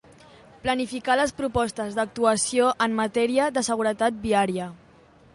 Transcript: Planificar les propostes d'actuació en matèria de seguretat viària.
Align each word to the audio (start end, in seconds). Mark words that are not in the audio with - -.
Planificar 0.61 1.17
les 1.19 1.33
propostes 1.41 1.99
d'actuació 1.99 2.71
en 2.85 2.95
matèria 3.01 3.49
de 3.59 3.63
seguretat 3.67 4.17
viària. 4.25 4.71